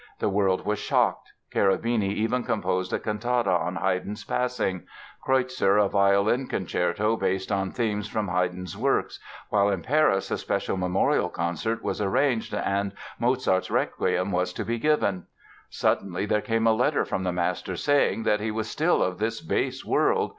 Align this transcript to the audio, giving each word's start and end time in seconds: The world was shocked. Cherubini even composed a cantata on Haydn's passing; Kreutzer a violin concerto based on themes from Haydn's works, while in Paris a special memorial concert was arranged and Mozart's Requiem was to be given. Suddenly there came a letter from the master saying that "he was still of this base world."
The 0.17 0.29
world 0.29 0.65
was 0.65 0.79
shocked. 0.79 1.31
Cherubini 1.53 2.11
even 2.11 2.43
composed 2.43 2.91
a 2.91 2.97
cantata 2.97 3.51
on 3.51 3.75
Haydn's 3.75 4.23
passing; 4.23 4.87
Kreutzer 5.23 5.77
a 5.77 5.87
violin 5.87 6.47
concerto 6.47 7.15
based 7.15 7.51
on 7.51 7.69
themes 7.69 8.07
from 8.07 8.27
Haydn's 8.29 8.75
works, 8.75 9.19
while 9.49 9.69
in 9.69 9.83
Paris 9.83 10.31
a 10.31 10.39
special 10.39 10.75
memorial 10.75 11.29
concert 11.29 11.83
was 11.83 12.01
arranged 12.01 12.51
and 12.51 12.93
Mozart's 13.19 13.69
Requiem 13.69 14.31
was 14.31 14.53
to 14.53 14.65
be 14.65 14.79
given. 14.79 15.27
Suddenly 15.69 16.25
there 16.25 16.41
came 16.41 16.65
a 16.65 16.73
letter 16.73 17.05
from 17.05 17.21
the 17.21 17.31
master 17.31 17.75
saying 17.75 18.23
that 18.23 18.39
"he 18.41 18.49
was 18.49 18.67
still 18.67 19.03
of 19.03 19.19
this 19.19 19.39
base 19.39 19.85
world." 19.85 20.29